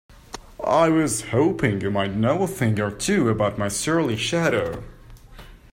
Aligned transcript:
I 0.63 0.89
was 0.89 1.25
hoping 1.25 1.81
you 1.81 1.91
might 1.91 2.15
know 2.15 2.41
a 2.41 2.47
thing 2.47 2.79
or 2.79 2.89
two 2.89 3.29
about 3.29 3.59
my 3.59 3.67
surly 3.67 4.17
shadow? 4.17 4.83